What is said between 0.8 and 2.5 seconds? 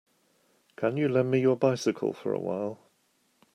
you lend me your bycicle for a